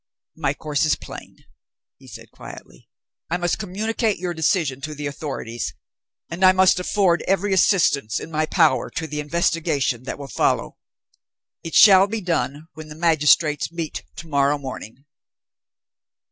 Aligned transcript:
"My 0.35 0.55
course 0.55 0.83
is 0.83 0.95
plain," 0.95 1.37
he 1.99 2.07
said 2.07 2.31
quietly. 2.31 2.89
"I 3.29 3.37
must 3.37 3.59
communicate 3.59 4.17
your 4.17 4.33
decision 4.33 4.81
to 4.81 4.95
the 4.95 5.05
authorities; 5.05 5.75
and 6.27 6.43
I 6.43 6.53
must 6.53 6.79
afford 6.79 7.21
every 7.27 7.53
assistance 7.53 8.19
in 8.19 8.31
my 8.31 8.47
power 8.47 8.89
to 8.89 9.05
the 9.05 9.19
investigation 9.19 10.05
that 10.05 10.17
will 10.17 10.27
follow. 10.27 10.77
It 11.63 11.75
shall 11.75 12.07
be 12.07 12.19
done, 12.19 12.67
when 12.73 12.87
the 12.87 12.95
magistrates 12.95 13.71
meet 13.71 14.03
to 14.15 14.27
morrow 14.27 14.57
morning." 14.57 15.05